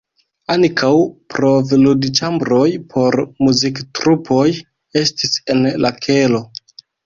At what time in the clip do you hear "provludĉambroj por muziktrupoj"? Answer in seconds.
1.33-4.49